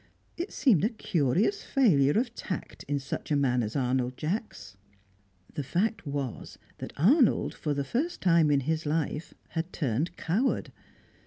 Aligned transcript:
It 0.35 0.51
seemed 0.51 0.83
a 0.83 0.89
curious 0.89 1.61
failure 1.63 2.17
of 2.19 2.33
tact 2.33 2.81
in 2.87 2.97
such 2.97 3.29
a 3.29 3.35
man 3.35 3.61
as 3.61 3.75
Arnold 3.75 4.17
Jacks. 4.17 4.75
The 5.53 5.61
fact 5.61 6.07
was 6.07 6.57
that 6.79 6.91
Arnold 6.97 7.53
for 7.53 7.75
the 7.75 7.83
first 7.83 8.19
time 8.19 8.49
in 8.49 8.61
his 8.61 8.87
life, 8.87 9.35
had 9.49 9.71
turned 9.71 10.17
coward. 10.17 10.71